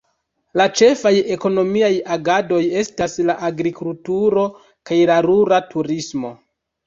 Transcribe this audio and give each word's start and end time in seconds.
La 0.59 0.65
ĉefaj 0.79 1.09
ekonomiaj 1.33 1.89
agadoj 2.15 2.61
estas 2.81 3.19
la 3.29 3.35
agrikulturo 3.51 4.47
kaj 4.91 4.99
la 5.11 5.19
rura 5.27 5.63
turismo. 5.75 6.33